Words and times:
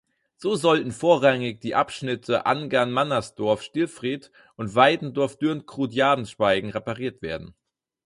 So 0.37 0.55
sollten 0.55 0.91
vorrangig 0.91 1.61
die 1.61 1.75
Abschnitte 1.75 2.47
Angern–Mannersdorf–Stillfried 2.47 4.31
und 4.55 4.73
Waidendorf–Dürnkrut–Jedenspeigen 4.73 6.71
repariert 6.71 7.21
werden. 7.21 7.53